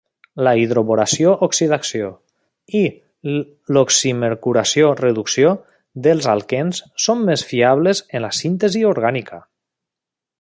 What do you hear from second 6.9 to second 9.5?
són més fiables en la síntesi orgànica.